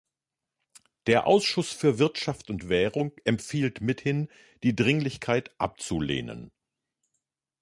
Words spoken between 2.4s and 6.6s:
und Währung empfiehlt mithin, die Dringlichkeit abzulehnen.